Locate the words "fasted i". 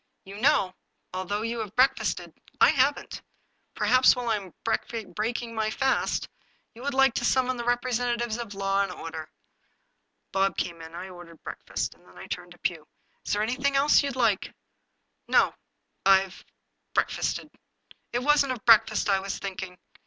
1.95-2.71